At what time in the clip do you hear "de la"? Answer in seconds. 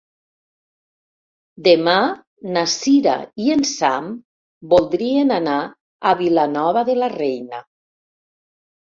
6.93-7.15